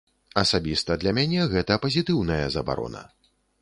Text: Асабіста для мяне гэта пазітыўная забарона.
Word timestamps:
Асабіста 0.43 0.97
для 1.03 1.13
мяне 1.19 1.45
гэта 1.53 1.79
пазітыўная 1.87 2.45
забарона. 2.57 3.09